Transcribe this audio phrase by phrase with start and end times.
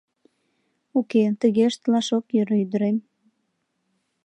[0.97, 2.97] Уке, тыге ыштылаш ок йӧрӧ, ӱдырем.